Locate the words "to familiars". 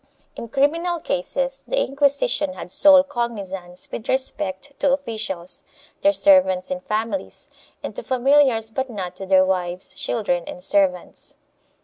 7.95-8.71